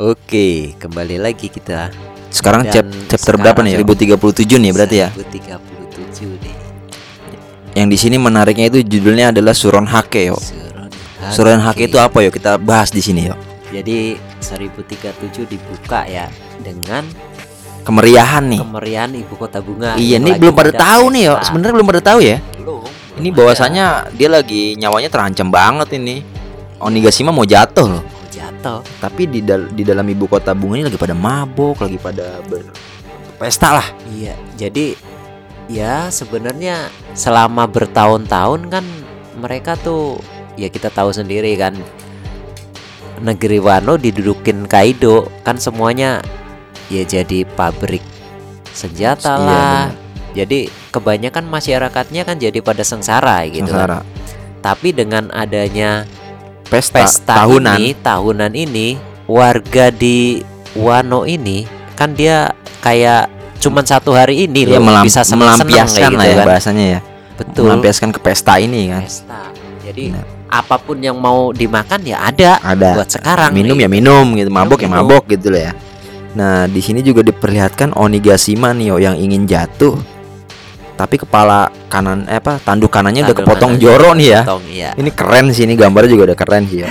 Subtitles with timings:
[0.00, 1.92] Oke, kembali lagi kita.
[2.32, 3.84] Sekarang Dan chap chapter berapa nih?
[3.84, 5.12] 1037 nih berarti ya.
[5.12, 6.56] 1037 nih.
[7.76, 10.40] Yang di sini menariknya itu judulnya adalah Suron Hake yo.
[10.40, 10.88] Suron
[11.28, 12.32] Suron Hake itu apa yo?
[12.32, 13.36] Kita bahas di sini yo.
[13.68, 16.32] Jadi 1037 dibuka ya
[16.64, 17.04] dengan
[17.84, 18.60] Kemeriahan nih.
[18.64, 20.00] kemeriahan ibu kota bunga.
[20.00, 21.34] Iya, ini belum pada ada tahu nih yo.
[21.44, 22.40] Sebenarnya belum pada tahu ya.
[22.56, 22.88] Belum.
[23.20, 26.24] Ini bahwasanya dia lagi nyawanya terancam banget ini.
[26.80, 28.19] Onigashima mau jatuh loh.
[28.60, 28.84] Jatuh.
[29.00, 33.80] Tapi di dal- di dalam ibu kota bunga ini lagi pada mabok, lagi pada berpesta
[33.80, 33.86] lah.
[34.12, 34.92] Iya, jadi
[35.72, 38.84] ya sebenarnya selama bertahun-tahun kan
[39.40, 40.20] mereka tuh
[40.60, 41.72] ya kita tahu sendiri kan
[43.22, 46.20] negeri Wano didudukin Kaido kan semuanya
[46.92, 48.02] ya jadi pabrik
[48.76, 49.84] senjata Iya, lah.
[50.30, 53.98] Jadi kebanyakan masyarakatnya kan jadi pada sengsara gitu kan.
[53.98, 53.98] Sengsara.
[54.62, 56.06] Tapi dengan adanya
[56.70, 57.76] Pesta, pesta tahunan.
[57.76, 58.88] ini tahunan ini
[59.26, 60.38] warga di
[60.72, 63.26] Wano ini kan dia kayak
[63.58, 66.46] cuman satu hari ini Dia loh melam- bisa melampiaskan kayak lah gitu ya kan.
[66.46, 67.00] bahasanya ya.
[67.36, 67.62] Betul.
[67.66, 69.02] Melampiaskan ke pesta ini kan.
[69.02, 69.40] Pesta.
[69.82, 70.24] Jadi Benar.
[70.48, 72.94] apa pun yang mau dimakan ya ada Ada.
[72.94, 73.50] buat sekarang.
[73.50, 73.84] minum nih.
[73.84, 75.02] ya minum gitu, mabok ya minum.
[75.02, 75.72] mabok gitu lah ya.
[76.30, 79.98] Nah, di sini juga diperlihatkan Onigashima nih yo yang ingin jatuh.
[81.00, 84.40] Tapi kepala kanan eh apa tanduk kanannya udah Tanduk kepotong kanan joro nih ya.
[84.44, 84.90] Potong, iya.
[85.00, 86.88] Ini keren sih ini gambarnya juga udah keren sih ya.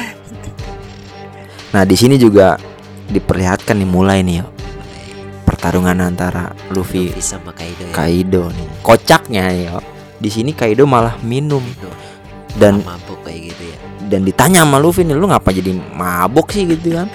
[1.69, 2.57] Nah, di sini juga
[3.05, 4.49] diperlihatkan nih mulai nih yo
[5.45, 7.93] pertarungan antara Luffy Luffy sama Kaido ya.
[7.93, 8.67] Kaido nih.
[8.81, 9.77] Kocaknya yo.
[10.17, 11.93] Di sini Kaido malah minum Minum.
[12.57, 13.77] dan mabuk kayak gitu ya.
[14.09, 17.05] dan ditanya sama Luffy nih, lu ngapa jadi mabok sih gitu kan?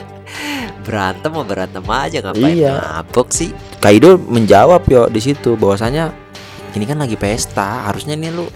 [0.86, 2.74] Berantem mau berantem aja ngapain Iya.
[3.02, 3.50] mabuk sih?
[3.82, 6.14] Kaido menjawab yo di situ bahwasanya
[6.74, 8.46] ini kan lagi pesta, harusnya nih lu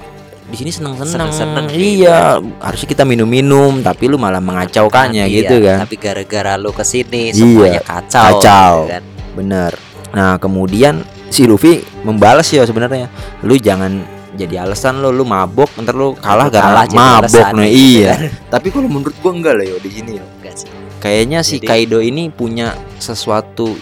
[0.44, 1.28] di sini seneng-seneng.
[1.28, 5.78] Seneng-seneng Iya, harusnya kita minum-minum, tapi lu malah mengacaukannya Iya, gitu kan.
[5.84, 8.24] Tapi gara-gara lu ke sini Iya, semuanya kacau.
[8.34, 8.72] kacau.
[8.80, 9.02] gitu kan.
[9.34, 9.72] Bener.
[10.08, 10.94] Nah, kemudian
[11.28, 13.12] si Luffy membalas ya sebenarnya.
[13.44, 14.00] Lu jangan
[14.34, 17.68] jadi alasan lu lu mabok ntar lu kalah jadi mabok nih.
[17.68, 18.08] gitu Iya.
[18.08, 18.20] kan.
[18.56, 20.24] Tapi kalau menurut gua enggak lah yo di sini yo.
[20.48, 20.70] Sih.
[20.98, 23.76] Kayaknya si Jadi- Kaido ini punya sesuatu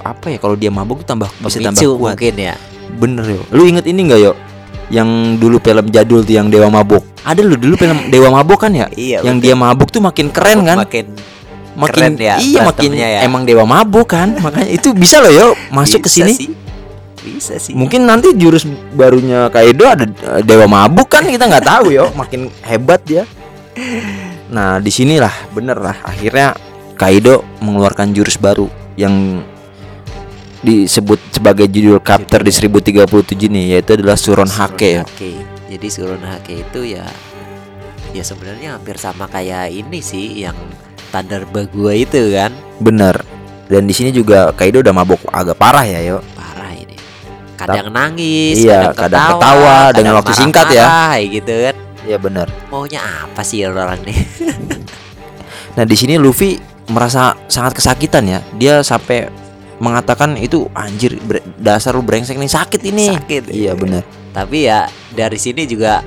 [0.00, 2.14] apa ya kalau dia mabok tuh tambah bisa tambah kuat.
[2.14, 2.54] mungkin ya.
[2.94, 3.42] Bener yo.
[3.50, 4.32] Lu inget ini nggak yo?
[4.86, 5.08] Yang
[5.42, 7.02] dulu film jadul tuh yang Dewa Mabok.
[7.26, 8.86] Ada lu dulu film Dewa Mabok kan ya?
[8.94, 9.26] Iya.
[9.26, 10.78] yang dia mabuk tuh makin keren kan?
[10.78, 11.06] Makin
[11.76, 13.20] Makin keren ya iya makin ya.
[13.20, 14.32] emang Dewa Mabok kan?
[14.44, 16.32] Makanya itu bisa loh yo masuk ke bisa sini.
[16.32, 16.48] sih.
[17.26, 17.74] Bisa sih.
[17.74, 18.64] Mungkin nanti jurus
[18.94, 22.08] barunya Kaido ada eh, Dewa Mabuk kan kita nggak tahu yo.
[22.16, 23.26] Makin hebat dia.
[24.48, 26.54] Nah di sinilah bener lah akhirnya
[26.96, 29.44] Kaido mengeluarkan jurus baru yang
[30.64, 33.04] disebut sebagai judul chapter di 1037
[33.48, 35.04] nih yaitu adalah Suron Hake ya.
[35.04, 35.44] Hake.
[35.68, 37.04] Jadi Suron Hake itu ya
[38.16, 40.56] ya sebenarnya hampir sama kayak ini sih yang
[41.12, 42.52] Thunder Bagua itu kan.
[42.80, 43.20] Bener.
[43.66, 46.22] Dan di sini juga Kaido udah mabok agak parah ya, yo.
[46.38, 46.94] Parah ini.
[47.58, 50.84] Kadang nangis, Iya, kadang, kadang ketawa, ketawa dengan kadang waktu singkat ya.
[50.86, 51.76] marah-marah, kayak gitu kan.
[52.06, 52.48] Iya bener.
[52.70, 54.18] Maunya apa sih orang nih?
[55.76, 56.56] Nah di sini Luffy
[56.88, 58.40] merasa sangat kesakitan ya.
[58.56, 59.28] Dia sampai
[59.78, 61.20] mengatakan itu anjir
[61.56, 63.06] dasar lu brengsek nih sakit ini.
[63.10, 63.42] Sakit.
[63.48, 64.02] Iya bener.
[64.30, 66.00] Tapi ya dari sini juga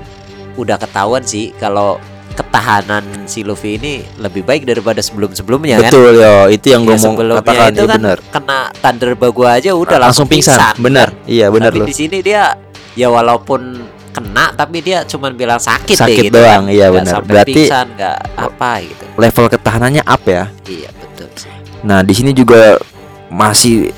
[0.56, 1.98] udah ketahuan sih kalau
[2.32, 5.92] ketahanan si Luffy ini lebih baik daripada sebelum-sebelumnya kan.
[5.92, 6.48] Betul yo.
[6.48, 7.70] Itu yang Ya, gue mau sebelumnya katakan.
[7.70, 8.18] itu Iya kan bener.
[8.30, 10.58] kena Thunder Bagua aja udah langsung, pingsan.
[10.78, 11.12] Bener.
[11.26, 11.88] Iya bener Tapi loh.
[11.88, 12.56] di sini dia
[12.94, 13.62] ya walaupun
[14.10, 16.74] kena tapi dia cuman bilang sakit, deh Sakit gitu doang, kan.
[16.74, 17.22] iya benar.
[17.22, 17.88] Berarti- pingsan
[18.34, 19.04] apa gitu.
[19.16, 20.44] Level ketahanannya up ya.
[20.66, 21.52] Iya betul sih.
[21.82, 22.80] Nah di sini juga
[23.30, 23.94] masih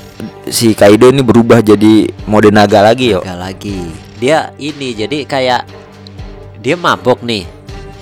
[0.46, 3.20] si Kaido ini berubah jadi mode naga lagi yo.
[3.20, 3.78] Nggak lagi.
[4.16, 5.62] Dia ini jadi kayak
[6.58, 7.42] dia mabok nih.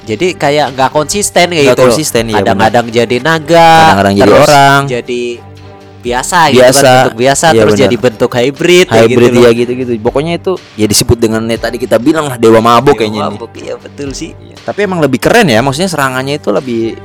[0.00, 1.86] Jadi kayak nggak konsisten kayak Nggak gitu.
[1.86, 4.80] konsisten, iya, Kadang-kadang jadi naga, Kadang-kadang jadi orang.
[4.90, 5.22] jadi
[6.00, 6.80] biasa, gitu Biasa.
[6.80, 7.84] kan bentuk biasa Iya, terus benar.
[7.84, 9.44] jadi bentuk hybrid, Hybrid gitu loh.
[9.44, 9.90] ya gitu-gitu.
[10.00, 13.30] Pokoknya itu ya disebut dengan ya tadi kita bilang lah dewa mabok Dia kayaknya nih.
[13.30, 14.32] mabok, Iya betul sih.
[14.56, 16.96] Tapi emang lebih keren ya, maksudnya serangannya itu lebih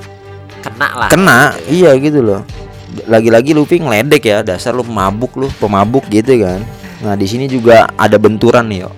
[0.59, 1.09] Kena lah.
[1.11, 1.75] kena, gitu kan.
[1.75, 2.41] iya gitu loh.
[3.09, 6.61] Lagi-lagi Luffy ngeledek ya, dasar lu mabuk lu, pemabuk gitu kan.
[7.01, 8.91] Nah di sini juga ada benturan nih yo,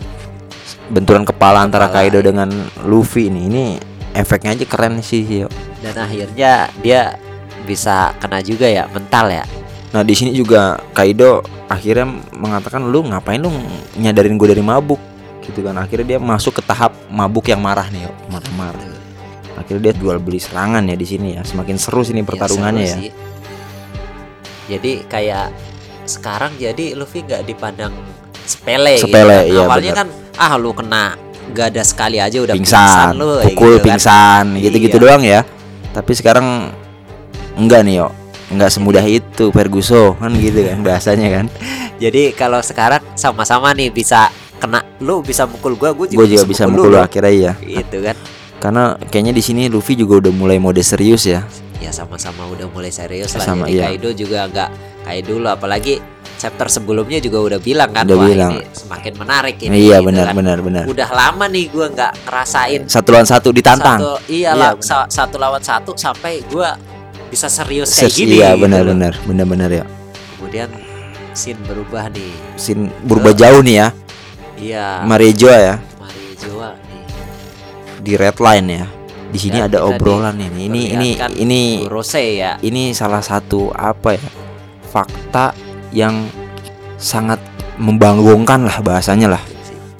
[0.91, 2.29] benturan kepala antara Kaido iya.
[2.31, 2.49] dengan
[2.85, 3.43] Luffy nih.
[3.47, 3.63] Ini
[4.13, 5.49] efeknya aja keren sih yo.
[5.85, 7.15] dan akhirnya dia
[7.69, 9.45] bisa kena juga ya mental ya
[9.95, 13.51] Nah di sini juga Kaido akhirnya mengatakan lu ngapain lu
[13.95, 14.99] nyadarin gue dari mabuk
[15.47, 15.79] gitu kan.
[15.79, 18.83] Akhirnya dia masuk ke tahap mabuk yang marah nih yo, marah-marah.
[19.55, 21.41] Akhirnya dia jual beli serangan ya di sini ya.
[21.47, 22.97] Semakin seru sini pertarungannya seru ya.
[22.99, 23.11] sih.
[24.67, 25.47] Jadi kayak
[26.03, 27.91] sekarang jadi Luffy nggak dipandang
[28.43, 29.43] sepele gitu Sepele, kan.
[29.45, 29.97] iya, awalnya bener.
[29.97, 31.03] kan ah lu kena
[31.49, 33.83] gak ada sekali aja udah pingsan, pingsan, lu pukul gitu kan.
[33.87, 35.03] pingsan, gitu-gitu Iya.
[35.03, 35.41] doang ya.
[35.89, 36.47] Tapi sekarang
[37.55, 38.09] enggak nih yo.
[38.47, 41.45] nggak semudah itu Ferguson kan gitu kan bahasanya kan
[42.03, 46.45] Jadi kalau sekarang sama-sama nih bisa kena lu bisa mukul gua, gua juga, gue juga
[46.45, 46.95] bisa mukul lu.
[46.95, 48.15] lu akhirnya iya Gitu kan.
[48.57, 51.43] karena kayaknya di sini Luffy juga udah mulai mode serius ya
[51.77, 53.45] Ya sama-sama udah mulai serius lah.
[53.45, 53.83] Sama, Jadi iya.
[53.87, 54.69] Kaido juga nggak
[55.03, 56.01] kayak dulu apalagi
[56.35, 58.51] chapter sebelumnya juga udah bilang kan Udah wah bilang.
[58.51, 59.73] ini semakin menarik ini.
[59.79, 60.35] iya gitu benar kan.
[60.35, 64.75] benar benar Udah lama nih gua nggak ngerasain satu lawan satu ditantang Satu, iyalah Iya,
[64.75, 64.83] benar.
[64.83, 66.77] sa- satu lawan satu sampai gua
[67.27, 68.37] bisa serius kayak Ses- gini.
[68.37, 68.91] iya gitu benar loh.
[68.93, 69.85] benar benar benar ya
[70.33, 70.69] Kemudian
[71.31, 72.33] scene berubah nih.
[72.55, 73.87] Sin berubah jauh nih ya
[74.57, 74.85] Iya.
[75.03, 77.03] Marejo ya Mario Joa nih.
[77.97, 78.85] di red line ya
[79.27, 80.71] di sini Dan ada obrolan ini.
[80.71, 81.09] Ini ini
[81.39, 82.55] ini Rose ya.
[82.63, 84.23] ini salah satu apa ya
[84.87, 85.51] fakta
[85.91, 86.27] yang
[86.97, 87.39] sangat
[87.77, 89.43] membangunkan lah bahasanya lah.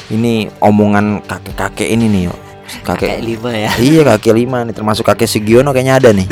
[0.08, 2.36] Ini omongan kakek-kakek ini nih yo
[2.84, 3.72] Kakek kakek lima ya.
[3.92, 4.76] iya kakek lima nih.
[4.76, 6.28] Termasuk kakek Sugiono kayaknya ada nih.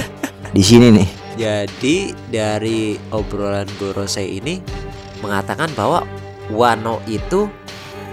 [0.56, 1.08] Di sini nih.
[1.36, 4.64] Jadi dari obrolan Gorose ini
[5.20, 6.08] mengatakan bahwa
[6.48, 7.50] Wano itu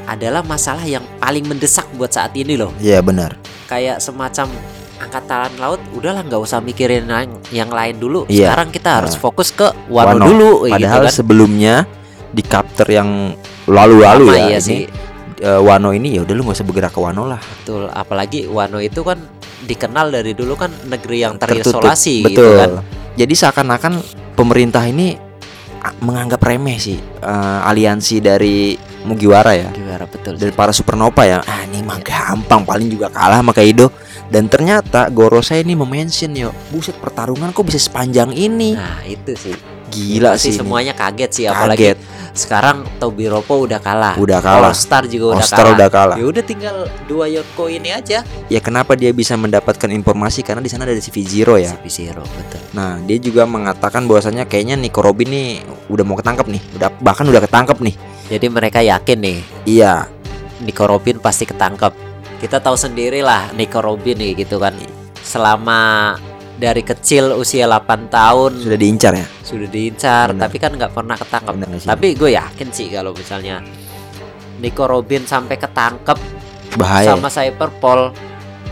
[0.04, 2.70] adalah masalah yang paling mendesak buat saat ini loh.
[2.78, 4.50] iya benar Kayak semacam
[4.98, 8.22] angkatan laut udahlah nggak usah mikirin yang, yang lain dulu.
[8.26, 8.48] Iya.
[8.48, 9.20] Sekarang kita harus Nah.
[9.20, 10.24] fokus ke Wano, Wano.
[10.24, 11.12] dulu padahal gitu kan.
[11.12, 11.74] sebelumnya
[12.28, 13.34] di chapter yang
[13.64, 14.80] lalu-lalu ya iya ini sih.
[15.38, 18.78] eh, Wano ini ya udah lu gak usah bergerak ke Wano lah Betul, apalagi Wano
[18.78, 19.18] itu kan
[19.62, 21.78] dikenal dari dulu kan negeri yang Tertutup.
[21.78, 22.70] terisolasi betul gitu kan.
[23.14, 23.92] jadi seakan-akan
[24.32, 25.14] pemerintah ini
[25.78, 30.38] a- menganggap remeh sih eh, aliansi dari Mugiwara ya Gimana betul.
[30.38, 33.90] dari para supernova ya ah ini mah gampang paling juga kalah sama Kaido
[34.28, 39.56] dan ternyata Gorosei ini memention yo buset pertarungan kok bisa sepanjang ini Nah, itu sih.
[39.88, 41.98] gila Pasti sih semuanya kaget sih apalagi kaget
[42.32, 44.16] sekarang Tobiropo udah kalah.
[44.16, 45.76] udah kalah All Star juga udah All-Star kalah.
[45.76, 48.24] udah kalah Ya udah tinggal dua Yonko ini aja.
[48.24, 52.24] ya kenapa dia bisa mendapatkan informasi karena di sana ada si Zero ya Si Zero
[52.24, 52.64] betul.
[52.72, 55.60] Nah, dia juga mengatakan bahwasanya kayaknya Nico Robin nih
[55.92, 57.94] udah mau ketangkep nih, udah bahkan udah ketangkep nih.
[58.32, 59.38] Jadi mereka yakin nih
[59.68, 60.08] Iya,
[60.64, 61.92] Nico Robin pasti ketangkep.
[62.40, 64.72] Kita tahu sendiri lah Nico Robin nih gitu kan.
[65.20, 66.16] Selama
[66.56, 69.26] dari kecil usia 8 tahun sudah diincar ya.
[69.42, 70.46] sudah diincar Benar.
[70.46, 71.54] tapi kan nggak pernah ketangkep.
[71.60, 71.68] Benar?
[71.84, 73.60] Tapi gue yakin sih kalau misalnya
[74.62, 76.18] Nico Robin sampai ketangkep
[76.78, 78.16] Bahaya, sama Cyberpol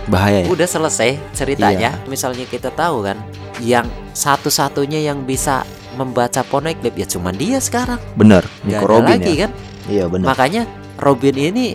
[0.08, 0.46] bahaya ya.
[0.48, 2.00] udah selesai ceritanya.
[2.08, 3.20] Misalnya kita tahu kan
[3.62, 5.62] yang satu-satunya yang bisa
[5.92, 7.98] membaca Poneglyph ya cuma dia sekarang.
[8.14, 9.40] Bener, Gak Nico ada Robin lagi ya.
[9.40, 9.50] kan.
[9.86, 10.26] Iya bener.
[10.26, 10.62] Makanya
[10.96, 11.66] Robin ini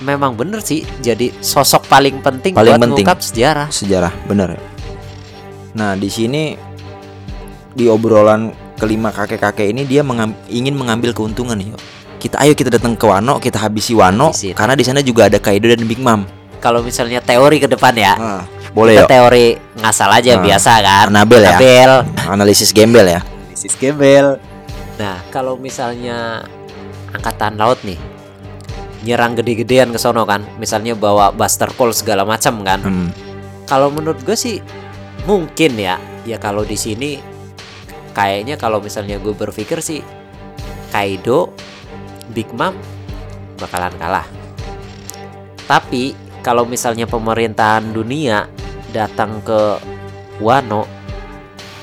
[0.00, 3.04] memang bener sih jadi sosok paling penting Paling buat penting.
[3.04, 3.68] mengungkap sejarah.
[3.68, 4.56] Sejarah, bener.
[5.72, 6.56] Nah, di sini
[7.70, 11.70] di obrolan kelima kakek-kakek ini dia mengam- ingin mengambil keuntungan nih.
[12.18, 14.52] Kita ayo kita datang ke Wano, kita habisi Wano Habisin.
[14.52, 16.26] karena di sana juga ada Kaido dan Big Mom.
[16.58, 19.10] Kalau misalnya teori ke depan ya, Ah, boleh kita ya.
[19.10, 19.46] teori
[19.78, 21.06] ngasal aja Nah, biasa kan.
[21.10, 21.50] Anabel ya.
[21.56, 21.92] Anabel.
[22.30, 23.20] Analisis gembel ya.
[23.22, 24.38] Analisis gembel.
[25.00, 26.44] Nah, kalau misalnya
[27.10, 27.98] angkatan laut nih
[29.00, 32.80] nyerang gede-gedean ke sono kan, misalnya bawa Buster Call segala macam kan.
[32.84, 33.08] Hmm.
[33.64, 34.60] Kalau menurut gue sih
[35.24, 35.96] mungkin ya,
[36.28, 37.16] ya kalau di sini
[38.12, 40.02] kayaknya kalau misalnya gue berpikir sih
[40.90, 41.54] Kaido,
[42.34, 42.74] Big Mom
[43.56, 44.26] bakalan kalah.
[45.64, 46.12] Tapi
[46.42, 48.48] kalau misalnya pemerintahan dunia
[48.90, 49.78] datang ke
[50.40, 50.88] Wano,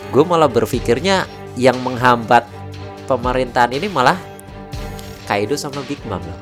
[0.10, 1.26] gue malah berpikirnya
[1.56, 2.46] yang menghambat
[3.06, 4.18] pemerintahan ini malah
[5.26, 6.40] Kaido sama Big Mom loh.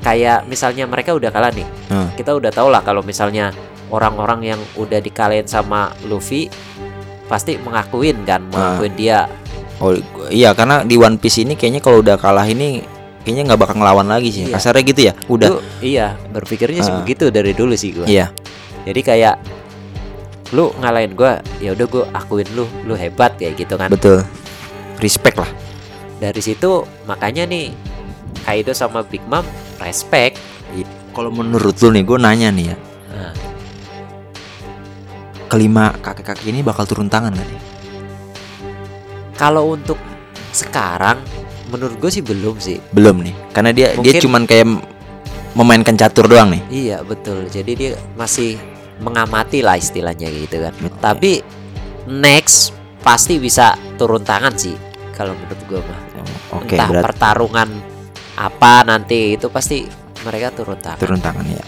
[0.00, 2.08] Kayak misalnya mereka udah kalah nih, Hmm.
[2.14, 3.50] kita udah tau lah kalau misalnya
[3.90, 6.46] orang-orang yang udah dikalahin sama Luffy
[7.26, 9.26] pasti mengakuin kan, mengakuin dia
[9.76, 9.92] Oh
[10.32, 12.80] iya karena di One Piece ini kayaknya kalau udah kalah ini
[13.20, 14.48] kayaknya nggak bakal ngelawan lagi sih.
[14.48, 14.56] Iya.
[14.56, 15.12] Kasarnya gitu ya.
[15.28, 15.48] Udah.
[15.84, 17.04] Iya, berpikirnya sih Ah.
[17.04, 18.08] begitu dari dulu sih gua.
[18.08, 18.32] Iya.
[18.88, 19.36] Jadi kayak
[20.54, 23.90] lu ngalahin gua, ya udah gua akuin lu, lu hebat kayak gitu kan.
[23.90, 24.22] Betul.
[25.02, 25.50] Respect lah.
[26.16, 27.74] Dari situ makanya nih
[28.46, 29.44] Kaido sama Big Mom
[29.82, 30.38] respect.
[31.16, 32.76] Kalau menurut lu nih, gue nanya nih ya.
[33.08, 33.32] Nah.
[35.48, 37.60] Kelima kakek-kakek ini bakal turun tangan gak nih?
[39.40, 39.96] Kalau untuk
[40.52, 41.16] sekarang
[41.72, 42.84] menurut gue sih belum sih.
[42.92, 43.32] Belum nih.
[43.56, 44.66] Karena dia dia Mungkin- cuman kayak
[45.56, 46.62] memainkan catur doang nih.
[46.68, 47.48] Iya, betul.
[47.48, 48.60] Jadi dia masih
[49.00, 50.74] mengamati lah istilahnya gitu kan.
[50.76, 51.00] Betul.
[51.00, 51.32] Tapi
[52.08, 52.72] next
[53.02, 54.74] pasti bisa turun tangan sih
[55.14, 56.00] kalau menurut gue mah.
[56.54, 57.68] Oke, Entah berarti pertarungan
[58.36, 59.84] apa nanti itu pasti
[60.24, 61.00] mereka turun tangan.
[61.00, 61.64] turun tangan ya.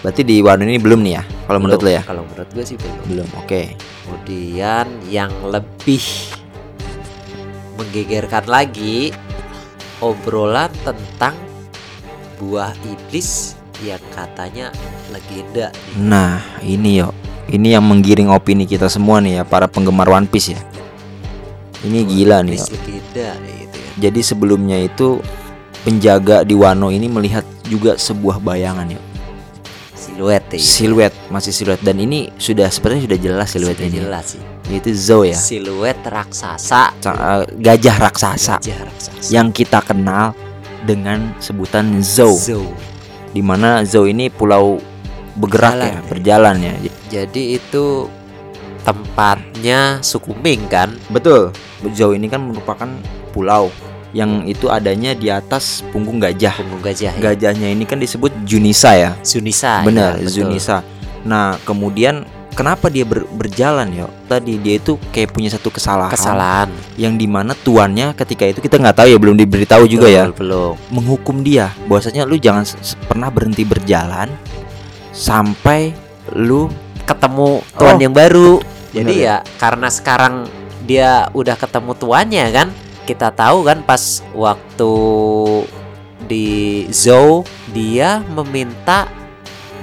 [0.00, 1.22] Berarti di Wano ini belum nih ya?
[1.44, 2.02] Kalau menurut lu ya?
[2.04, 2.96] Kalau menurut gue sih belum.
[3.04, 3.28] Belum.
[3.36, 3.76] Oke.
[4.08, 6.00] Kemudian yang lebih
[7.76, 9.12] menggegerkan lagi
[10.00, 11.36] obrolan tentang
[12.40, 14.68] buah iblis yang katanya
[15.08, 15.72] legenda.
[15.96, 17.10] Nah, ini yo.
[17.46, 20.60] Ini yang menggiring opini kita semua nih ya, para penggemar One Piece ya.
[21.80, 22.54] Ini gila nih.
[22.54, 22.74] Iblis Yo.
[22.76, 23.90] legenda gitu ya.
[23.98, 25.18] Jadi sebelumnya itu
[25.80, 29.00] penjaga di Wano ini melihat juga sebuah bayangan ya.
[29.96, 30.58] Siluet ya.
[30.60, 33.96] Siluet masih siluet dan ini sudah sepertinya sudah jelas siluet Sudah ini.
[33.98, 34.42] jelas sih.
[34.68, 35.34] Yaitu Zou ya.
[35.34, 36.92] Siluet raksasa.
[36.94, 39.28] Sa- eh, gajah raksasa Gajah raksasa.
[39.32, 40.36] yang kita kenal
[40.84, 42.36] dengan sebutan Zou.
[42.36, 42.64] Zou.
[43.30, 44.82] Di mana Zou ini pulau
[45.38, 46.02] bergerak Berjalan ya, ya.
[46.10, 46.74] berjalan ya.
[47.10, 47.84] Jadi itu
[48.82, 50.90] tempatnya suku Ming kan?
[51.12, 51.54] Betul.
[51.94, 52.88] Zou ini kan merupakan
[53.30, 53.70] pulau
[54.10, 56.58] yang itu adanya di atas punggung gajah.
[56.58, 57.14] Punggung gajah.
[57.14, 57.22] ya.
[57.22, 59.14] Gajahnya ini kan disebut Junisa ya.
[59.22, 59.86] Sunisa.
[59.86, 60.34] Benar, ya, betul.
[60.50, 60.82] Junisa.
[61.22, 64.06] Nah, kemudian kenapa dia ber- berjalan ya?
[64.26, 66.68] Tadi dia itu kayak punya satu kesalahan, Kesalahan.
[66.94, 70.74] yang di mana tuannya ketika itu kita nggak tahu ya, belum diberitahu juga ya, Belum.
[70.90, 71.70] menghukum dia.
[71.86, 72.66] Bahwasanya lu jangan
[73.06, 74.28] pernah berhenti berjalan
[75.10, 75.92] sampai
[76.34, 78.02] lu Ketemu tuan Oh.
[78.06, 78.62] yang baru.
[78.94, 80.46] Jadi Bener ya karena sekarang
[80.86, 82.68] dia udah ketemu tuannya kan,
[83.02, 84.92] kita tahu kan pas waktu
[86.22, 87.42] di Zou
[87.74, 89.10] dia meminta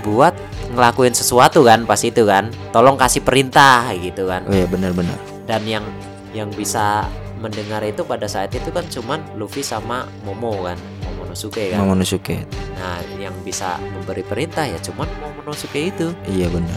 [0.07, 0.31] buat
[0.71, 2.49] ngelakuin sesuatu kan pas itu kan.
[2.69, 4.43] Tolong kasih perintah gitu kan.
[4.45, 5.15] Oh ya benar-benar.
[5.47, 5.85] dan yang
[6.31, 7.07] yang bisa
[7.39, 10.75] mendengar itu pada saat itu kan cuman Luffy sama Momo kan
[11.07, 12.43] Momonosuke kan Momonosuke.
[12.75, 16.75] nah yang bisa memberi perintah ya cuman Momonosuke itu Iya benar.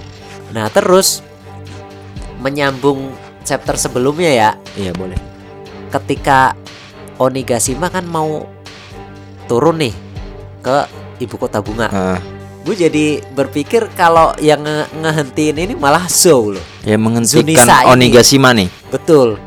[0.52, 1.26] nah terus
[2.38, 3.10] menyambung
[3.42, 5.18] chapter sebelumnya ya Iya boleh.
[5.90, 6.54] ketika
[7.16, 8.46] Onigashima kan mau
[9.44, 9.92] turun nih
[10.62, 10.86] ke
[11.18, 12.20] ibu kota bunga Ah,
[12.60, 17.88] gue jadi berpikir kalau yang nge- ngehentiin ini malah Zou loh ya Zunisa menghentikan ini.
[17.88, 18.68] Onigashima nih.
[18.92, 19.40] Betul.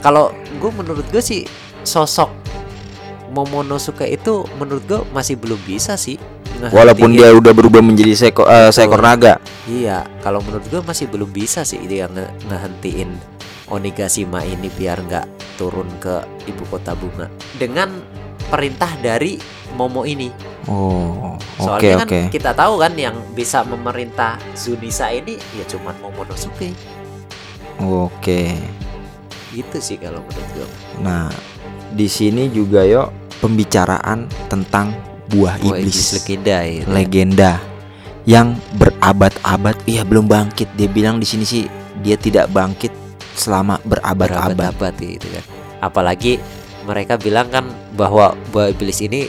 [0.00, 1.44] Kalau gue menurut gue sih
[1.82, 2.30] sosok
[3.30, 6.18] Momonosuke itu menurut gue masih belum bisa sih.
[6.60, 8.74] Walaupun dia udah berubah menjadi seko, Betul.
[8.74, 9.40] seekor naga.
[9.64, 13.08] iya, kalau menurut gue masih belum bisa sih dia nge ngehentiin
[13.70, 15.26] Onigashima ini biar nggak
[15.56, 18.02] turun ke ibu kota bunga dengan
[18.50, 19.38] perintah dari
[19.78, 20.49] Momo ini.
[20.70, 22.20] Oh, oke Soalnya oke.
[22.22, 26.70] kan kita tahu kan yang bisa memerintah Zunisa ini ya cuman Momonosuke.
[27.82, 28.54] Oke.
[29.50, 30.68] Gitu sih kalau menurut gue.
[31.02, 31.26] Nah,
[31.90, 33.10] di sini juga yo
[33.42, 34.94] pembicaraan tentang
[35.26, 36.82] buah, Wah, iblis, legenda ya.
[36.86, 37.52] legenda
[38.28, 40.70] yang berabad-abad iya belum bangkit.
[40.78, 41.66] Dia bilang di sini sih
[41.98, 42.94] dia tidak bangkit
[43.34, 44.54] selama berabad-abad.
[44.54, 45.44] berabad-abad gitu kan.
[45.82, 46.38] Apalagi
[46.86, 47.66] mereka bilang kan
[47.98, 49.26] bahwa buah iblis ini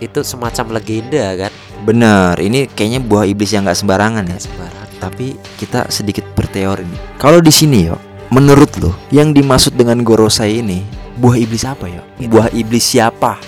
[0.00, 1.52] itu semacam legenda kan.
[1.84, 4.34] Bener, ini kayaknya buah iblis yang nggak sembarangan ya.
[4.34, 4.88] Nggak sembarang.
[5.02, 5.26] Tapi
[5.60, 7.00] kita sedikit berteori nih.
[7.20, 7.96] Kalau di sini yo,
[8.32, 10.80] menurut lo yang dimaksud dengan Gorosei ini
[11.20, 12.02] buah iblis apa ya?
[12.24, 13.38] Buah iblis siapa?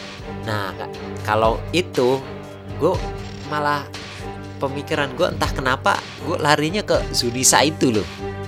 [0.45, 0.71] Nah,
[1.26, 2.21] kalau itu
[2.76, 2.93] gue
[3.49, 3.88] malah
[4.61, 8.07] pemikiran gue entah kenapa gue larinya ke Zunisa itu loh.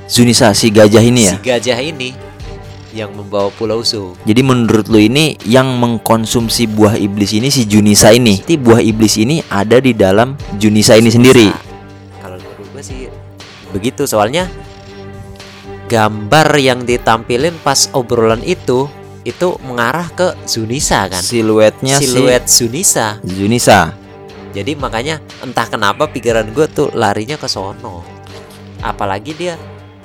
[0.08, 1.32] Zunisa si gajah ini ya.
[1.36, 2.27] Si gajah ini
[2.92, 4.16] yang membawa Pulau Su.
[4.24, 8.40] Jadi menurut lo ini yang mengkonsumsi buah iblis ini si Junisa ini.
[8.40, 11.48] Jadi buah iblis ini ada di dalam Junisa ini sendiri.
[12.20, 13.00] Kalau menurut gue sih
[13.68, 14.48] begitu soalnya
[15.88, 18.88] gambar yang ditampilin pas obrolan itu
[19.28, 21.20] itu mengarah ke Zunisa kan.
[21.20, 23.20] Siluetnya Siluet Zunisa.
[23.20, 23.92] si Junisa.
[24.56, 28.00] Jadi makanya entah kenapa pikiran gue tuh larinya ke sono.
[28.80, 29.54] Apalagi dia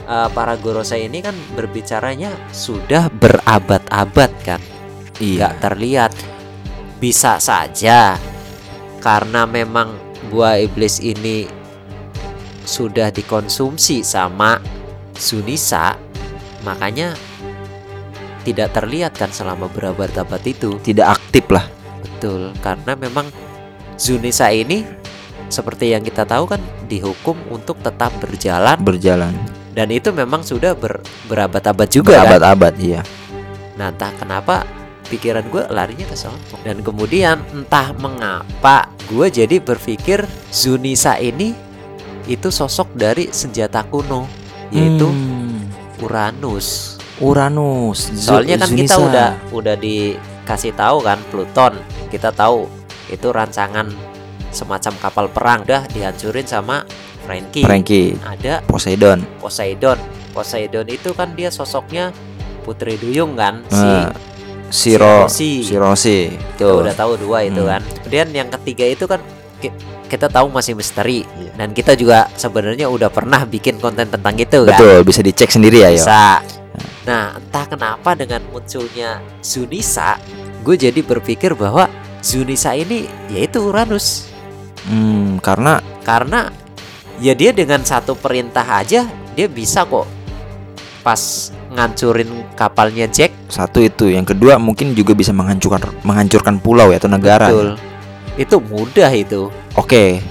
[0.07, 4.61] eh, para Gorosei ini kan berbicaranya sudah berabad-abad kan.
[5.21, 5.51] Iya.
[5.51, 6.11] nggak terlihat.
[6.97, 8.15] Bisa saja
[9.03, 9.91] karena memang
[10.31, 11.43] buah iblis ini
[12.63, 14.63] sudah dikonsumsi sama
[15.13, 15.99] Sunisa,
[16.63, 17.13] makanya
[18.47, 20.79] tidak terlihat kan selama berabad-abad itu.
[20.79, 21.67] Tidak aktif lah.
[22.01, 23.27] Betul, karena memang
[23.99, 24.83] Zunisa ini
[25.47, 29.62] seperti yang kita tahu kan dihukum untuk tetap berjalan Berjalan.
[29.73, 32.37] Dan itu memang sudah ber- berabad-abad juga kan.
[32.37, 33.01] Berabad-abad iya.
[33.73, 34.63] Nah, entah kenapa
[35.03, 36.37] pikiran gue larinya ke sono.
[36.61, 41.53] Dan kemudian entah mengapa gue jadi berpikir Zunisa ini
[42.23, 44.29] itu sosok dari senjata kuno
[44.69, 45.67] yaitu Hmm.
[45.99, 46.97] Uranus.
[47.19, 48.09] Uranus.
[48.13, 49.05] Soalnya kan kita Zunisa.
[49.09, 51.73] udah udah dikasih tahu kan Pluton.
[52.09, 52.69] Kita tahu
[53.09, 53.89] itu rancangan
[54.49, 56.85] semacam kapal perang udah dihancurin sama
[57.23, 57.63] Frankie.
[57.63, 59.23] Frankie, Ada Poseidon.
[59.39, 59.97] Poseidon.
[60.31, 62.11] Poseidon itu kan dia sosoknya
[62.61, 63.87] Putri Duyung kan si
[64.73, 65.53] Siro, Si Roshi.
[65.61, 66.19] si Roshi.
[66.33, 66.81] kita Tuh.
[66.81, 67.69] udah tahu dua itu Hmm.
[67.69, 67.81] kan.
[68.01, 69.21] Kemudian yang ketiga itu kan
[69.59, 69.75] ki-
[70.07, 71.51] kita tahu masih misteri Iya.
[71.55, 74.73] dan kita juga sebenarnya udah pernah bikin konten tentang itu kan.
[74.73, 76.01] Betul, bisa dicek sendiri ya, yo.
[76.01, 76.41] Bisa.
[77.03, 80.17] Nah, entah kenapa dengan munculnya Zunisa,
[80.61, 81.85] gue jadi berpikir bahwa
[82.19, 84.25] Zunisa ini yaitu Uranus.
[84.83, 86.51] Hmm, karena Karena
[87.21, 90.05] ya dia dengan satu perintah aja dia bisa kok
[91.03, 93.35] pas ngancurin kapalnya Jack.
[93.51, 97.51] Satu itu, yang kedua mungkin juga bisa menghancurkan menghancurkan pulau ya atau negara.
[97.51, 97.69] Betul.
[98.39, 99.51] Itu mudah itu.
[99.75, 100.23] Oke,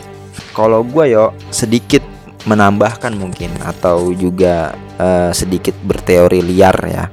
[0.57, 2.03] kalau gue yo sedikit
[2.49, 7.05] menambahkan mungkin atau juga eh, sedikit berteori liar ya.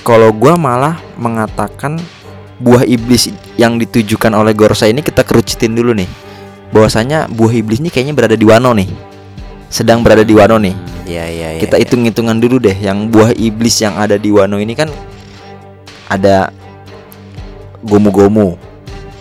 [0.00, 2.00] Kalau gue malah mengatakan
[2.60, 3.28] buah iblis
[3.60, 6.29] yang ditujukan oleh Gorsa ini kita kerucutin dulu nih.
[6.70, 8.86] Bahwasanya buah iblis ini kayaknya berada di Wano nih.
[9.66, 10.74] Sedang berada di Wano nih.
[10.74, 11.60] Hmm, Iya iya iya.
[11.60, 14.86] Kita hitung-hitungan dulu deh yang buah iblis yang ada di Wano ini kan
[16.06, 16.54] ada
[17.82, 18.54] gomu-gomu.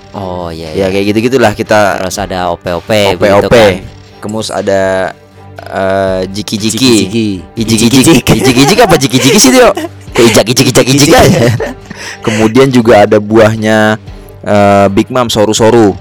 [0.10, 0.88] Oh iya Ya iya.
[0.90, 3.54] kayak gitu-gitulah kita Terus ada OP-OP OP begitu OP.
[3.54, 3.74] kan.
[4.20, 5.14] Kemus ada
[5.58, 6.78] eh, jiki jiki.
[6.78, 7.28] Jiki-jiki.
[7.58, 8.26] Ijik ijik.
[8.26, 9.70] Ijik ijik apa jiki jiki sih Tio?
[10.14, 11.42] Kayak ijak ijak ijik aja.
[12.26, 13.98] Kemudian juga ada buahnya
[14.44, 15.94] eh, Big Mom Soru Soru.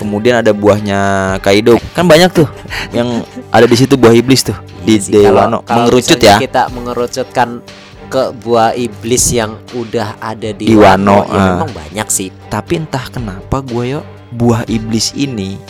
[0.00, 1.00] Kemudian ada buahnya
[1.44, 1.76] Kaido.
[1.92, 2.48] Kan banyak tuh
[2.96, 3.20] yang
[3.52, 5.58] ada di situ buah iblis tuh di Iya sih, kalau- Dewano.
[5.68, 6.40] kalau Mengerucut ya.
[6.40, 7.48] Kita mengerucutkan
[8.08, 11.46] ke buah iblis yang udah ada di, Di Wano, ya ah.
[11.54, 12.32] memang banyak sih.
[12.48, 14.00] Tapi entah kenapa gue yo
[14.34, 15.60] buah iblis ini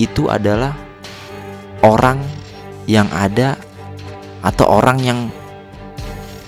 [0.00, 0.74] itu adalah
[1.84, 2.18] orang
[2.88, 3.60] yang ada
[4.40, 5.20] atau orang yang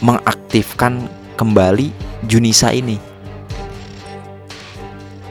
[0.00, 1.90] mengaktifkan kembali
[2.26, 2.98] Junisa ini.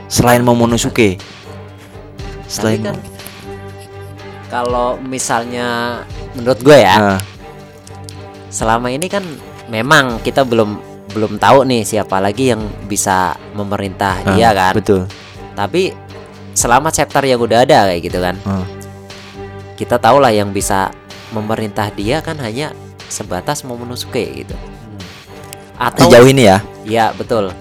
[0.08, 1.20] Selain Momonosuke.
[2.48, 2.96] Selain kan
[4.48, 6.02] kalau misalnya
[6.32, 7.20] menurut gue ya, Nah,
[8.48, 9.24] selama ini kan
[9.68, 10.80] memang kita belum
[11.12, 14.72] belum tahu nih siapa lagi yang bisa memerintah Ah, dia kan.
[14.72, 15.04] betul.
[15.52, 15.92] Tapi
[16.54, 18.36] selama chapter yang udah ada kayak gitu kan.
[18.48, 18.64] Ah.
[19.76, 20.90] Kita tahu lah yang bisa
[21.36, 22.72] memerintah dia kan hanya
[23.12, 24.56] sebatas Momonosuke gitu.
[25.78, 26.58] Atau Sejauh ini ya.
[26.88, 27.52] ya betul.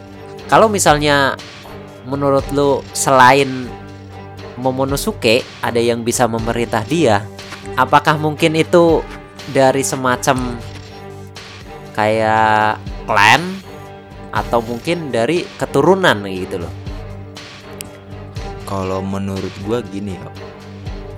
[0.47, 1.35] Kalau misalnya
[2.07, 3.67] menurut lu selain
[4.57, 7.25] Momonosuke ada yang bisa memerintah dia,
[7.77, 9.05] apakah mungkin itu
[9.53, 10.57] dari semacam
[11.93, 13.43] kayak klan
[14.33, 16.75] atau mungkin dari keturunan gitu loh.
[18.67, 20.29] Kalau menurut gua gini ya.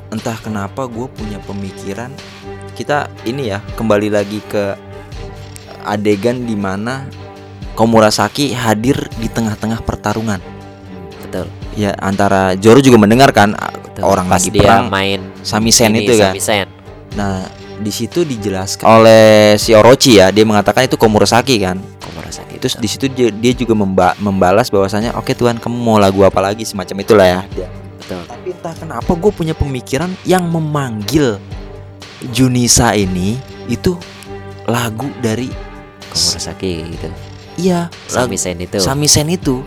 [0.09, 2.09] Entah kenapa gue punya pemikiran
[2.73, 4.73] kita ini ya kembali lagi ke
[5.85, 7.05] adegan di mana
[7.79, 10.43] Komurasaki hadir di tengah-tengah pertarungan.
[11.23, 11.47] Betul.
[11.79, 14.03] Ya antara Zoro juga mendengarkan betul.
[14.03, 16.35] orang Pas lagi dia perang main Samisen ini, itu kan.
[16.35, 16.67] Samisen.
[17.15, 17.47] Nah
[17.79, 21.79] di situ dijelaskan oleh si Orochi ya dia mengatakan itu Komurasaki kan.
[22.03, 22.59] Komurasaki.
[22.59, 26.43] Terus di situ dia, dia juga memba- membalas bahwasanya oke Tuhan kamu mau lagu apa
[26.43, 27.41] lagi semacam itulah ya.
[27.55, 27.71] Dia
[28.03, 28.23] betul.
[28.27, 31.39] Tapi entah kenapa gue punya pemikiran yang memanggil
[32.35, 33.39] Junisa ini
[33.71, 33.95] itu
[34.67, 35.47] lagu dari
[36.11, 37.09] Komurasaki gitu.
[37.55, 38.83] iya Samisen itu.
[38.83, 39.63] Samisen itu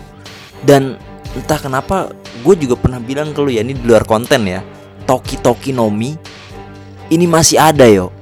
[0.67, 0.99] dan
[1.37, 2.11] entah kenapa
[2.43, 4.61] gue juga pernah bilang ke lu ya ini di luar konten ya.
[5.05, 6.15] Toki Toki Nomi
[7.11, 8.13] ini masih ada yo.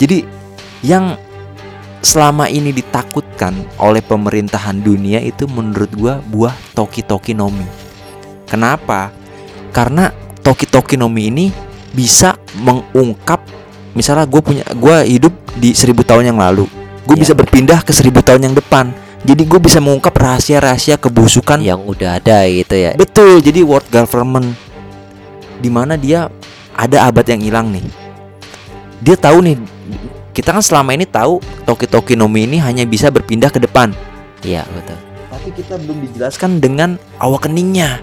[0.00, 0.24] Jadi
[0.84, 1.16] yang
[2.04, 7.64] selama ini ditakutkan oleh pemerintahan dunia itu menurut gua buah Toki Toki Nomi
[8.54, 9.10] kenapa?
[9.74, 10.12] Karena
[10.44, 11.46] Toki Toki Nomi ini
[11.90, 13.42] bisa mengungkap
[13.98, 16.68] misalnya gue punya gua hidup di seribu tahun yang lalu.
[17.04, 17.22] Gue Iya.
[17.26, 22.20] bisa berpindah ke seribu tahun yang depan jadi gue bisa mengungkap rahasia-rahasia kebusukan yang udah
[22.20, 22.92] ada gitu ya.
[22.92, 24.52] betul jadi world government
[25.64, 26.28] di mana dia
[26.76, 27.84] ada abad yang hilang nih.
[29.00, 29.56] Dia tahu nih
[30.34, 33.94] kita kan selama ini tahu Toki Toki Nomi ini hanya bisa berpindah ke depan.
[34.44, 34.98] Iya, betul.
[35.34, 38.00] tapi kita belum dijelaskan dengan awak keningnya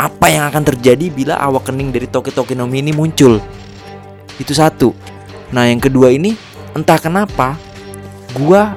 [0.00, 3.36] apa yang akan terjadi bila awak kening dari Toki Toki Nomi ini muncul?
[4.40, 4.96] Itu satu.
[5.52, 6.32] Nah yang kedua ini
[6.72, 7.60] entah kenapa
[8.32, 8.72] gua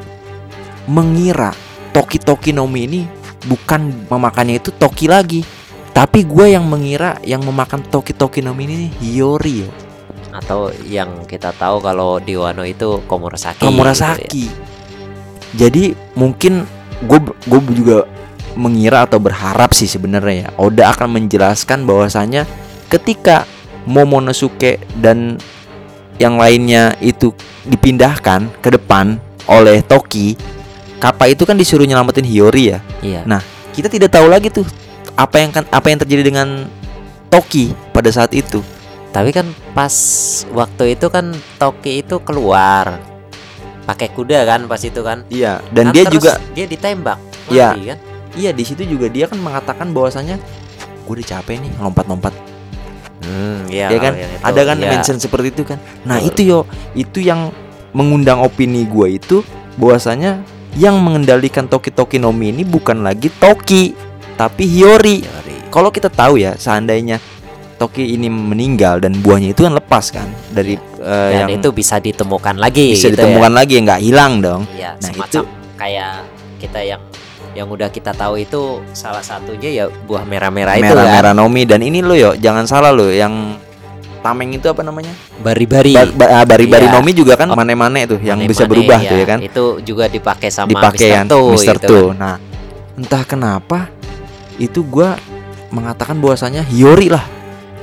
[0.89, 1.51] mengira
[1.93, 3.01] Toki Toki Nomi ini
[3.47, 5.43] bukan memakannya itu Toki lagi
[5.93, 9.69] tapi gua yang mengira yang memakan Toki Toki Nomi ini Hiyori yo
[10.33, 13.61] Atau yang kita tahu kalau di Wano itu Komurasaki.
[13.61, 13.69] gitu ya.
[13.69, 14.45] Komurasaki.
[15.53, 15.83] Jadi
[16.17, 16.65] mungkin
[17.05, 18.09] gue gue juga
[18.57, 22.49] mengira atau berharap sih sebenarnya ya Oda akan menjelaskan bahwasanya
[22.89, 23.45] ketika
[23.85, 25.37] Momonosuke dan
[26.21, 27.33] yang lainnya itu
[27.67, 29.19] dipindahkan ke depan
[29.49, 30.39] oleh Toki,
[31.03, 32.79] Kappa itu kan disuruh nyelamatin Hiyori ya.
[33.03, 33.27] Iya.
[33.75, 34.63] Kita tidak tahu lagi tuh
[35.19, 36.63] apa yang kan apa yang terjadi dengan
[37.27, 38.63] Toki pada saat itu.
[39.11, 39.91] Tapi kan pas
[40.55, 43.03] waktu itu kan Toki itu keluar
[43.83, 45.27] pakai kuda kan pas itu kan.
[45.27, 47.19] Iya, dan Kan dia juga dia ditembak.
[47.51, 47.75] Iya.
[47.75, 47.99] kan?
[48.39, 50.39] Iya di situ juga dia kan mengatakan bahwasanya
[51.03, 52.31] gue udah capek nih lompat-lompat.
[53.23, 54.15] Hmm, iya ya kan?
[54.15, 54.89] kalau yang itu, Ada kan iya.
[54.95, 55.77] mention seperti itu kan.
[56.07, 56.29] Nah Betul.
[56.31, 56.59] itu yo
[56.95, 57.51] itu yang
[57.91, 59.43] mengundang opini gue itu
[59.77, 60.41] bahwasanya
[60.73, 63.93] yang mengendalikan Toki Toki Nomi ini bukan lagi Toki
[64.33, 65.21] tapi Hiyori.
[65.21, 65.55] Teori.
[65.69, 67.17] Kalau kita tahu ya seandainya
[67.77, 71.97] Toki ini meninggal dan buahnya itu kan lepas kan dari eh, Dan yang itu bisa
[71.97, 74.61] ditemukan lagi bisa gitu ditemukan lagi nggak hilang dong.
[74.73, 74.77] ya.
[74.77, 75.43] Ya, Nah, semacam
[75.77, 76.13] kayak
[76.61, 77.01] kita yang
[77.53, 81.37] yang udah kita tahu itu salah satunya ya buah merah-merah itu merah kan.
[81.37, 83.61] nomi dan ini lo yo jangan salah lo yang
[84.23, 85.91] tameng itu apa namanya Bari-bari.
[85.91, 86.95] Ba- ba- ah, bari-bari Iya.
[86.95, 90.47] nomi juga kan mane-mane tuh yang bisa Mane-mane, berubah tuh ya kan Itu juga dipakai
[90.47, 91.13] sama dipakai Mr.
[91.13, 92.01] kan Tu Mister gitu Tu.
[92.07, 92.15] kan.
[92.15, 92.35] Nah,
[92.95, 93.91] entah kenapa
[94.55, 95.19] itu gua
[95.69, 97.25] mengatakan bahwasanya Hiyori lah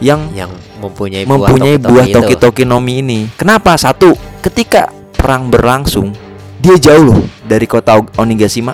[0.01, 0.49] yang yang
[0.81, 3.21] mempunyai, mempunyai buah buah toki-toki Toki Toki Nomi ini.
[3.37, 3.77] Kenapa?
[3.77, 6.17] Satu, ketika perang berlangsung,
[6.57, 8.73] dia jauh loh dari kota Onigashima.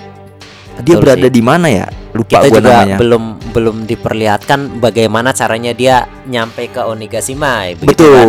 [0.77, 1.33] Dia Betul berada sih.
[1.33, 1.85] di mana ya?
[2.13, 2.97] Lupa kita gua juga namanya.
[2.97, 8.27] belum belum diperlihatkan bagaimana caranya dia nyampe ke Onigashima begitu betul, kan?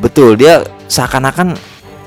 [0.00, 0.30] betul.
[0.34, 0.54] Dia
[0.86, 1.48] seakan-akan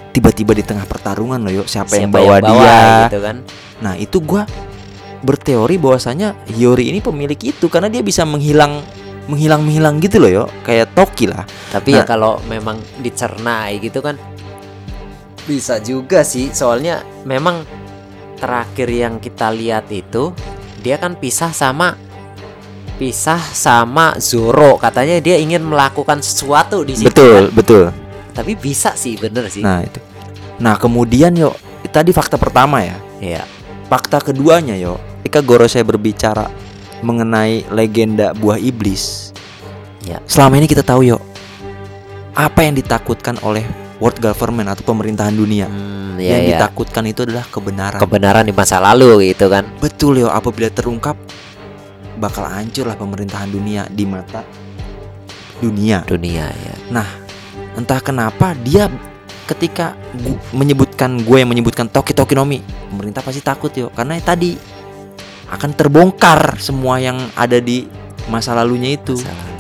[0.10, 1.68] tiba-tiba di tengah pertarungan loh, yuk.
[1.68, 2.78] Siapa, yang Siapa bawa dia?
[3.08, 3.38] gitu kan
[3.80, 4.46] Nah, itu gua
[5.20, 8.82] berteori bahwasanya Hiyori ini pemilik itu karena dia bisa menghilang
[9.24, 10.46] menghilang-menghilang gitu loh, yo.
[10.62, 11.48] Kayak Toki lah.
[11.70, 12.06] tapi ya Nah.
[12.06, 14.14] kalau memang dicernai gitu kan
[15.44, 17.68] bisa juga sih soalnya memang
[18.44, 20.36] terakhir yang kita lihat itu
[20.84, 21.96] dia kan pisah sama
[23.00, 27.56] pisah sama Zoro katanya dia ingin melakukan sesuatu di situ Betul, kan.
[27.56, 27.84] betul.
[28.36, 30.04] tapi bisa sih bener sih Nah, itu.
[30.62, 31.52] Nah, kemudian yo
[31.90, 32.98] tadi fakta pertama ya.
[33.20, 33.44] Iya.
[33.90, 36.48] Fakta keduanya yo, ketika Gorosei berbicara
[37.04, 39.34] mengenai legenda buah iblis.
[40.06, 40.22] Ya.
[40.30, 41.18] Selama ini kita tahu yo
[42.34, 43.66] apa yang ditakutkan oleh
[44.02, 45.68] world government atau pemerintahan dunia.
[45.70, 46.50] Hmm, yang iya, iya.
[46.58, 47.98] ditakutkan itu adalah kebenaran.
[47.98, 51.18] kebenaran di masa lalu gitu kan Betul yo, apabila terungkap
[52.22, 54.46] bakal hancur lah pemerintahan dunia di mata
[55.58, 56.06] dunia.
[56.06, 56.76] dunia ya
[57.74, 58.86] Entah kenapa dia
[59.50, 62.62] ketika gu- menyebutkan gue yang menyebutkan Toki Toki Nomi,
[62.94, 64.54] pemerintah pasti takut yo karena tadi
[65.50, 67.90] akan terbongkar semua yang ada di
[68.30, 69.18] masa lalunya itu.
[69.18, 69.53] masa lalu.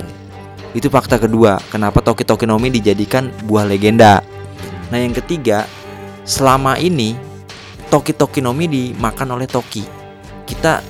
[0.74, 4.26] Itu fakta kedua, kenapa Toki Toki Nomi dijadikan buah legenda.
[4.90, 5.70] Nah, yang ketiga,
[6.26, 7.14] selama ini
[7.94, 9.86] Toki Toki Nomi dimakan oleh Toki.
[10.50, 10.82] Kita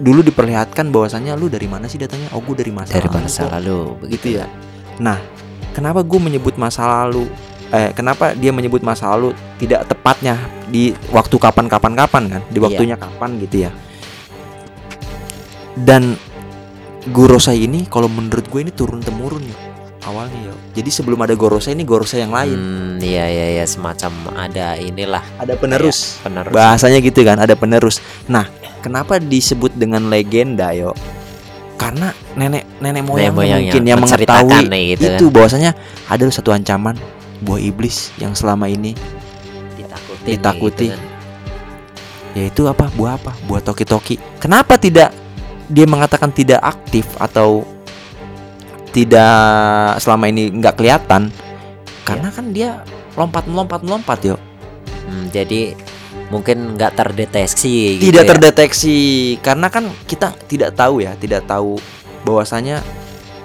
[0.00, 2.32] dulu diperlihatkan bahwasannya lu dari mana sih datangnya?
[2.32, 4.44] Oh, gue dari masa dari lalu masa kok." lalu begitu ya.
[5.00, 5.20] Nah,
[5.76, 7.28] kenapa gue menyebut masa lalu?
[7.74, 10.38] Eh, kenapa dia menyebut masa lalu tidak tepatnya
[10.70, 12.42] di waktu kapan-kapan kapan kan?
[12.48, 12.64] Di Iya.
[12.64, 13.70] waktunya kapan gitu ya?
[15.76, 16.16] Dan
[17.10, 19.56] Gorosei ini kalau menurut gue ini turun temurun ya
[20.06, 20.54] awalnya ya.
[20.78, 22.54] Jadi sebelum ada Gorosei ini Gorosei yang lain.
[22.54, 26.22] Hmm, iya iya iya semacam ada inilah Ada penerus.
[26.22, 26.54] penerus.
[26.54, 27.98] Bahasanya gitu kan, ada penerus.
[28.26, 28.46] Nah,
[28.78, 30.94] kenapa disebut dengan legenda yo?
[31.74, 35.74] Karena nenek nenek moyang moyang mungkin yang mengetahui nih gitu itu bahwasanya
[36.08, 36.96] ada satu ancaman
[37.42, 38.96] buah iblis yang selama ini
[39.76, 40.86] ditakuti Ditakuti.
[40.88, 41.00] kan.
[42.32, 42.88] yaitu apa?
[42.94, 43.32] Buah apa?
[43.44, 44.16] Buah toki-toki.
[44.38, 45.12] Kenapa tidak
[45.66, 47.66] dia mengatakan tidak aktif atau
[48.90, 49.36] tidak
[50.00, 51.28] selama ini nggak kelihatan?
[52.06, 52.80] Karena kan dia
[53.14, 54.36] lompat melompat melompat yo.
[55.06, 55.74] Hmm, jadi
[56.26, 58.30] mungkin nggak terdeteksi gitu tidak ya.
[58.34, 58.98] terdeteksi
[59.38, 61.78] karena kan kita tidak tahu ya tidak tahu
[62.26, 62.82] bahwasanya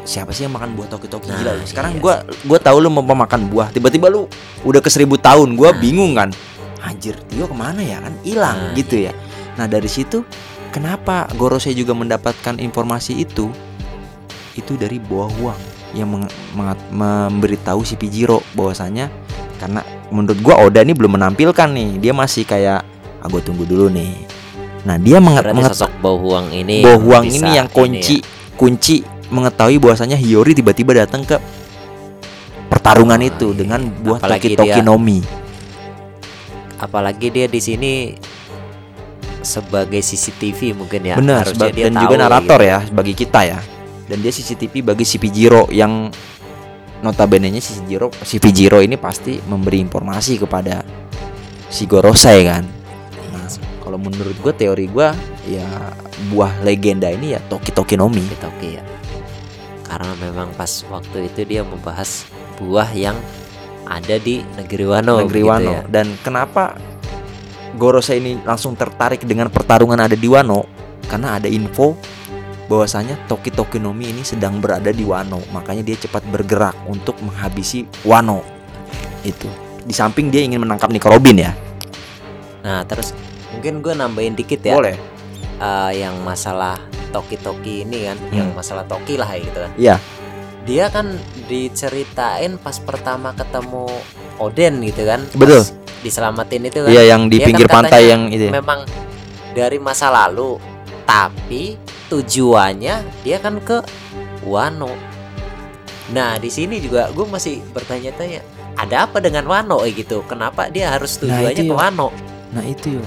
[0.02, 1.66] siapa sih yang makan buah toki-toki Nah, gila lu.
[1.70, 4.26] sekarang iya gua gua tahu lu mau makan buah tiba-tiba lu
[4.66, 5.78] udah ke seribu tahun gua Nah.
[5.78, 6.34] bingung kan
[6.82, 9.14] anjir Tio ke mana ya kan hilang Nah, gitu ya
[9.54, 10.26] nah dari situ
[10.72, 13.52] kenapa Gorosei juga mendapatkan informasi itu
[14.54, 15.60] itu dari buah huang
[15.92, 16.32] yang meng-
[16.90, 19.12] memberitahu si Pijiro bahwasanya
[19.60, 22.84] karena menurut gua Oda ini belum menampilkan nih dia masih kayak
[23.20, 24.16] ah gua tunggu dulu nih
[24.82, 25.22] nah dia
[25.70, 28.18] sosok bau huang ini Boh Huang ini yang kunci
[28.58, 31.38] kunci mengetahui bahwasanya Hiyori tiba-tiba datang ke
[32.66, 33.58] pertarungan Oh, itu iya.
[33.58, 35.20] dengan buah Apalagi Toki Toki dia- Nomi.
[35.20, 35.30] ya.
[36.82, 38.18] apalagi dia di sini
[39.42, 42.72] sebagai CCTV mungkin ya Benar, harusnya dia dan tahu juga narator gitu.
[42.72, 43.60] ya bagi kita ya.
[44.06, 46.12] Dan dia CCTV bagi si Pijiro yang
[47.02, 50.84] notabene-nya si Pijiro si Pijiro ini pasti memberi informasi kepada
[51.72, 52.68] si Gorosei kan.
[53.32, 53.48] Nah,
[53.80, 55.16] kalau menurut gua teori gua
[55.48, 55.66] ya
[56.30, 58.22] buah legenda ini ya Toki Toki Nomi.
[58.22, 58.84] Gitu, oke ya
[59.92, 62.24] karena memang pas waktu itu dia membahas
[62.56, 63.20] buah yang
[63.84, 65.82] ada di negeri Wano negeri Wano ya.
[65.92, 66.80] dan kenapa
[67.76, 70.68] Gorosei ini langsung tertarik dengan pertarungan ada di Wano
[71.08, 71.96] karena ada info
[72.68, 75.44] bahwasanya Toki Toki Nomi ini sedang berada di Wano.
[75.52, 78.40] Makanya dia cepat bergerak untuk menghabisi Wano.
[79.28, 79.52] Itu.
[79.84, 81.52] Di samping dia ingin menangkap Nico Robin ya.
[82.64, 83.12] Nah terus
[83.52, 84.80] mungkin gue nambahin dikit ya.
[84.80, 84.96] Boleh.
[85.60, 86.80] Eh, yang masalah
[87.12, 88.34] toki-toki ini kan Hmm.
[88.40, 89.72] yang masalah toki lah ya gitu kan.
[89.76, 89.98] Iya.
[90.62, 91.18] dia kan
[91.50, 93.90] diceritain pas pertama ketemu
[94.38, 95.26] Oden gitu kan.
[95.34, 95.66] Pas Betul.
[96.02, 98.54] Diselamatin itu kan iya yang di Dia kan pinggir katanya pantai yang itu ya.
[98.54, 98.80] memang
[99.54, 100.58] dari masa lalu
[101.06, 101.78] tapi
[102.10, 103.82] tujuannya dia kan ke
[104.44, 104.92] Wano
[106.12, 108.42] nah di sini juga gue masih bertanya-tanya
[108.76, 111.78] ada apa dengan Wano eh, gitu kenapa dia harus Nah, tujuannya itu ke yo.
[111.78, 112.10] Wano
[112.52, 113.04] Nah itu yo.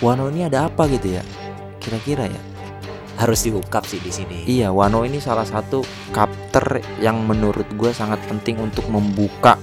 [0.00, 1.22] Wano ini ada apa gitu ya?
[1.80, 2.42] Kira-kira ya.
[3.16, 5.80] harus diungkap sih di sini Iya, Wano ini salah satu
[6.12, 9.56] kapter yang menurut gue sangat penting untuk membuka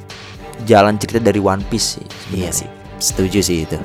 [0.63, 2.05] jalan cerita dari One Piece sih.
[2.33, 2.51] iya sebenarnya.
[2.51, 2.67] sih
[2.99, 3.77] setuju sih itu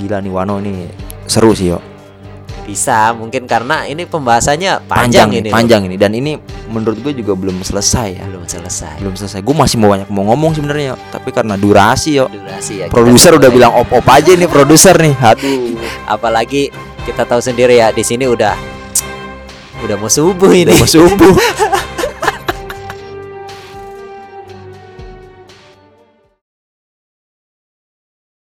[0.00, 0.90] Gila nih Wano ini
[1.30, 1.78] seru sih yo.
[2.62, 5.54] bisa mungkin karena ini pembahasannya panjang, nih, ini loh.
[5.58, 6.38] panjang ini dan ini
[6.70, 8.24] menurut gue juga belum selesai ya.
[8.24, 9.42] belum selesai Belum selesai.
[9.42, 12.30] Gue masih mau banyak mau ngomong sebenarnya, tapi karena durasi yo.
[12.30, 15.10] durasi ya Produser udah bilang op-op aja nih produser nih.
[15.18, 15.74] Aduh.
[16.14, 16.70] apalagi
[17.02, 18.54] kita tahu sendiri ya di sini udah
[19.82, 21.34] udah mau subuh ini Udah mau subuh.